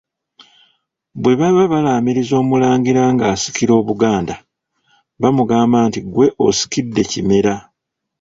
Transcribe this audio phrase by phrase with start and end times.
[1.21, 4.35] Bwe baba balaamiriza Omulangira ng'asikira Obuganda,
[5.21, 7.55] bamugamba nti ggwe osikidde Kimera.